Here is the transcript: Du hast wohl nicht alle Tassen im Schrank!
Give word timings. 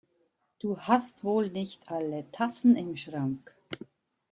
Du 0.57 0.79
hast 0.79 1.23
wohl 1.23 1.49
nicht 1.51 1.91
alle 1.91 2.25
Tassen 2.31 2.75
im 2.75 2.95
Schrank! 2.97 3.53